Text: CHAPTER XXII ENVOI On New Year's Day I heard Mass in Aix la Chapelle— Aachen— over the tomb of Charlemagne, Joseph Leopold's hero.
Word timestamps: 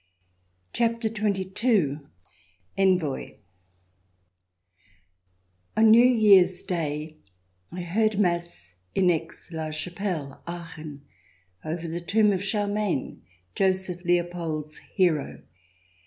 CHAPTER 0.73 1.09
XXII 1.09 1.99
ENVOI 2.75 3.37
On 5.77 5.91
New 5.91 6.03
Year's 6.07 6.63
Day 6.63 7.17
I 7.71 7.81
heard 7.81 8.17
Mass 8.19 8.73
in 8.95 9.11
Aix 9.11 9.51
la 9.51 9.69
Chapelle— 9.69 10.41
Aachen— 10.59 11.03
over 11.63 11.87
the 11.87 12.01
tomb 12.01 12.31
of 12.33 12.43
Charlemagne, 12.43 13.21
Joseph 13.53 14.03
Leopold's 14.03 14.79
hero. 14.79 15.43